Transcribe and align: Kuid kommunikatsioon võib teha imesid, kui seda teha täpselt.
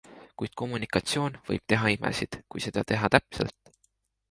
Kuid 0.41 0.53
kommunikatsioon 0.61 1.35
võib 1.51 1.65
teha 1.75 1.93
imesid, 1.97 2.41
kui 2.55 2.67
seda 2.69 2.87
teha 2.93 3.13
täpselt. 3.19 3.73